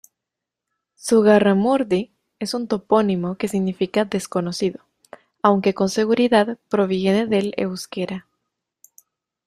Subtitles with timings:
[0.99, 4.79] Zugarramurdi es un topónimo de significado desconocido,
[5.43, 8.25] aunque con seguridad proviene del euskera.